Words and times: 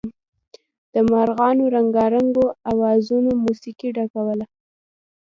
د 0.93 0.95
مارغانو 1.11 1.63
رنګارنګو 1.75 2.45
اوازونو 2.71 3.31
موسيقۍ 3.43 3.89
ډکوله. 3.97 4.45